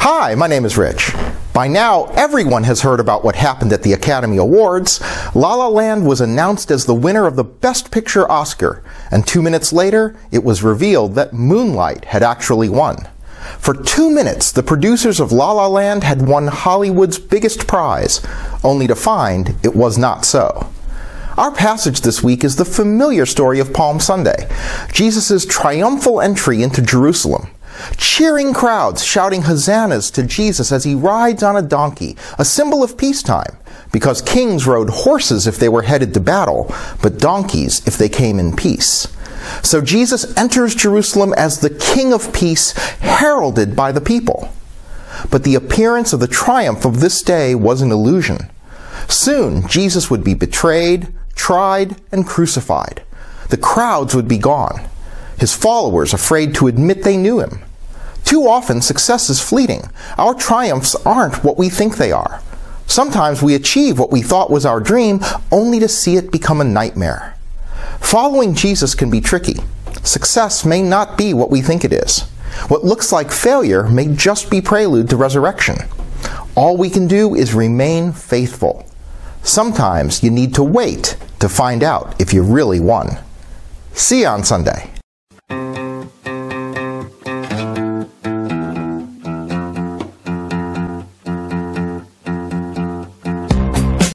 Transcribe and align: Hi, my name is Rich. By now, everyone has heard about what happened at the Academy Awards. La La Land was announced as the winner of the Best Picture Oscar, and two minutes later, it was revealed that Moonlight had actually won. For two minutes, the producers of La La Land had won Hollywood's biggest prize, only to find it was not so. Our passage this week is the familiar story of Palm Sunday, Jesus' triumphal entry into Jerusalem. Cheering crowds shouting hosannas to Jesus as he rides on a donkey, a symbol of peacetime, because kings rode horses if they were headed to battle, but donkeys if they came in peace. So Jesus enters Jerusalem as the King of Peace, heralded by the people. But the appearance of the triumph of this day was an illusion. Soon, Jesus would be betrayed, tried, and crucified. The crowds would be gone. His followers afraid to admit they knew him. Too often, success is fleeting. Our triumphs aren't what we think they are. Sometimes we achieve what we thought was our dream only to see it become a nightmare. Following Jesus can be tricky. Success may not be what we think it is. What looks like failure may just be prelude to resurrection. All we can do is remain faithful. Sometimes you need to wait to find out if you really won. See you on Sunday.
Hi, 0.00 0.36
my 0.36 0.46
name 0.46 0.64
is 0.64 0.78
Rich. 0.78 1.12
By 1.52 1.66
now, 1.66 2.04
everyone 2.14 2.62
has 2.62 2.82
heard 2.82 3.00
about 3.00 3.24
what 3.24 3.34
happened 3.34 3.72
at 3.72 3.82
the 3.82 3.92
Academy 3.92 4.36
Awards. 4.36 5.00
La 5.34 5.56
La 5.56 5.66
Land 5.66 6.06
was 6.06 6.20
announced 6.20 6.70
as 6.70 6.86
the 6.86 6.94
winner 6.94 7.26
of 7.26 7.34
the 7.34 7.42
Best 7.42 7.90
Picture 7.90 8.30
Oscar, 8.30 8.84
and 9.10 9.26
two 9.26 9.42
minutes 9.42 9.72
later, 9.72 10.16
it 10.30 10.44
was 10.44 10.62
revealed 10.62 11.16
that 11.16 11.32
Moonlight 11.32 12.04
had 12.06 12.22
actually 12.22 12.68
won. 12.68 13.08
For 13.58 13.74
two 13.74 14.08
minutes, 14.08 14.52
the 14.52 14.62
producers 14.62 15.18
of 15.18 15.32
La 15.32 15.50
La 15.50 15.66
Land 15.66 16.04
had 16.04 16.28
won 16.28 16.46
Hollywood's 16.46 17.18
biggest 17.18 17.66
prize, 17.66 18.24
only 18.62 18.86
to 18.86 18.94
find 18.94 19.56
it 19.64 19.74
was 19.74 19.98
not 19.98 20.24
so. 20.24 20.72
Our 21.36 21.50
passage 21.50 22.02
this 22.02 22.22
week 22.22 22.44
is 22.44 22.54
the 22.54 22.64
familiar 22.64 23.26
story 23.26 23.58
of 23.58 23.72
Palm 23.72 23.98
Sunday, 23.98 24.48
Jesus' 24.92 25.44
triumphal 25.44 26.20
entry 26.20 26.62
into 26.62 26.82
Jerusalem. 26.82 27.48
Cheering 27.96 28.52
crowds 28.54 29.04
shouting 29.04 29.42
hosannas 29.42 30.10
to 30.12 30.22
Jesus 30.22 30.72
as 30.72 30.84
he 30.84 30.94
rides 30.94 31.42
on 31.42 31.56
a 31.56 31.62
donkey, 31.62 32.16
a 32.38 32.44
symbol 32.44 32.82
of 32.82 32.96
peacetime, 32.96 33.56
because 33.92 34.22
kings 34.22 34.66
rode 34.66 34.90
horses 34.90 35.46
if 35.46 35.58
they 35.58 35.68
were 35.68 35.82
headed 35.82 36.14
to 36.14 36.20
battle, 36.20 36.74
but 37.02 37.18
donkeys 37.18 37.86
if 37.86 37.96
they 37.96 38.08
came 38.08 38.38
in 38.38 38.56
peace. 38.56 39.08
So 39.62 39.80
Jesus 39.80 40.36
enters 40.36 40.74
Jerusalem 40.74 41.32
as 41.34 41.60
the 41.60 41.70
King 41.70 42.12
of 42.12 42.32
Peace, 42.32 42.72
heralded 42.98 43.74
by 43.74 43.92
the 43.92 44.00
people. 44.00 44.52
But 45.30 45.44
the 45.44 45.54
appearance 45.54 46.12
of 46.12 46.20
the 46.20 46.28
triumph 46.28 46.84
of 46.84 47.00
this 47.00 47.22
day 47.22 47.54
was 47.54 47.80
an 47.80 47.90
illusion. 47.90 48.50
Soon, 49.08 49.66
Jesus 49.68 50.10
would 50.10 50.22
be 50.22 50.34
betrayed, 50.34 51.08
tried, 51.34 51.96
and 52.12 52.26
crucified. 52.26 53.02
The 53.48 53.56
crowds 53.56 54.14
would 54.14 54.28
be 54.28 54.38
gone. 54.38 54.88
His 55.38 55.54
followers 55.54 56.12
afraid 56.12 56.54
to 56.56 56.66
admit 56.66 57.04
they 57.04 57.16
knew 57.16 57.40
him. 57.40 57.60
Too 58.28 58.46
often, 58.46 58.82
success 58.82 59.30
is 59.30 59.40
fleeting. 59.40 59.84
Our 60.18 60.34
triumphs 60.34 60.94
aren't 61.06 61.42
what 61.42 61.56
we 61.56 61.70
think 61.70 61.96
they 61.96 62.12
are. 62.12 62.42
Sometimes 62.86 63.42
we 63.42 63.54
achieve 63.54 63.98
what 63.98 64.12
we 64.12 64.20
thought 64.20 64.50
was 64.50 64.66
our 64.66 64.80
dream 64.80 65.20
only 65.50 65.80
to 65.80 65.88
see 65.88 66.16
it 66.16 66.30
become 66.30 66.60
a 66.60 66.64
nightmare. 66.64 67.38
Following 68.00 68.54
Jesus 68.54 68.94
can 68.94 69.10
be 69.10 69.22
tricky. 69.22 69.56
Success 70.02 70.66
may 70.66 70.82
not 70.82 71.16
be 71.16 71.32
what 71.32 71.50
we 71.50 71.62
think 71.62 71.86
it 71.86 71.92
is. 71.94 72.24
What 72.68 72.84
looks 72.84 73.12
like 73.12 73.32
failure 73.32 73.88
may 73.88 74.14
just 74.14 74.50
be 74.50 74.60
prelude 74.60 75.08
to 75.08 75.16
resurrection. 75.16 75.76
All 76.54 76.76
we 76.76 76.90
can 76.90 77.08
do 77.08 77.34
is 77.34 77.54
remain 77.54 78.12
faithful. 78.12 78.86
Sometimes 79.42 80.22
you 80.22 80.30
need 80.30 80.54
to 80.56 80.62
wait 80.62 81.16
to 81.40 81.48
find 81.48 81.82
out 81.82 82.20
if 82.20 82.34
you 82.34 82.42
really 82.42 82.78
won. 82.78 83.08
See 83.94 84.20
you 84.20 84.26
on 84.26 84.44
Sunday. 84.44 84.97